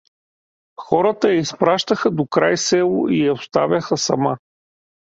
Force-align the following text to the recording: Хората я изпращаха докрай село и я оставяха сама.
Хората 0.85 1.31
я 1.33 1.39
изпращаха 1.39 2.11
докрай 2.11 2.57
село 2.57 3.07
и 3.09 3.25
я 3.25 3.33
оставяха 3.33 3.97
сама. 3.97 4.37